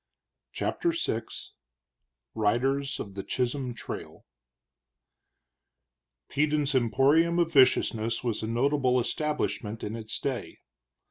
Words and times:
CHAPTER 0.51 0.93
VI 0.93 1.21
RIDERS 2.33 2.99
OF 2.99 3.13
THE 3.13 3.21
CHISHOLM 3.23 3.75
TRAIL 3.75 4.25
Peden's 6.27 6.73
emporium 6.73 7.37
of 7.37 7.53
viciousness 7.53 8.23
was 8.23 8.41
a 8.41 8.47
notable 8.47 8.99
establishment 8.99 9.83
in 9.83 9.95
its 9.95 10.19
day. 10.19 10.57